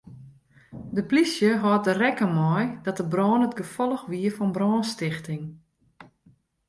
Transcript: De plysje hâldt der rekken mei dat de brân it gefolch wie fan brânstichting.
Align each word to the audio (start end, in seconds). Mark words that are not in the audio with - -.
De 0.95 1.01
plysje 1.09 1.49
hâldt 1.63 1.85
der 1.87 1.97
rekken 2.03 2.31
mei 2.39 2.65
dat 2.85 2.99
de 2.99 3.05
brân 3.13 3.45
it 3.47 3.57
gefolch 3.59 4.03
wie 4.11 4.29
fan 4.35 4.51
brânstichting. 4.57 5.43